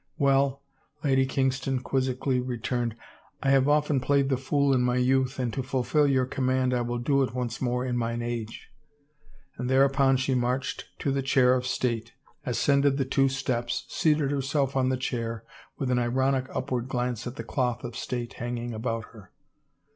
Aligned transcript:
Well," 0.17 0.63
Lady 1.03 1.27
Kingston 1.27 1.77
quizzically 1.79 2.39
returned," 2.39 2.95
I 3.43 3.51
have 3.51 3.69
often 3.69 3.99
played 3.99 4.29
the 4.29 4.35
fool 4.35 4.73
in 4.73 4.81
my 4.81 4.97
youth 4.97 5.37
and 5.37 5.53
to 5.53 5.61
fulfill 5.61 6.07
your 6.07 6.25
command, 6.25 6.73
I 6.73 6.81
will 6.81 6.97
do 6.97 7.21
it 7.21 7.35
once 7.35 7.61
more 7.61 7.85
in 7.85 7.97
mine 7.97 8.23
age," 8.23 8.69
and 9.57 9.69
there 9.69 9.83
upon 9.83 10.17
she 10.17 10.33
marched 10.33 10.85
to 11.01 11.11
the 11.11 11.21
chair 11.21 11.53
of 11.53 11.67
state, 11.67 12.13
ascended 12.47 12.97
the 12.97 13.05
two 13.05 13.29
steps, 13.29 13.85
seated 13.89 14.31
herself 14.31 14.75
on 14.75 14.89
the 14.89 14.97
chair, 14.97 15.43
with 15.77 15.91
an 15.91 15.99
ironic 15.99 16.47
upward 16.51 16.87
glance 16.87 17.27
at 17.27 17.35
the 17.35 17.43
cloth 17.43 17.83
of 17.83 17.95
state 17.95 18.33
hanging 18.39 18.73
about 18.73 19.05
her. 19.13 19.31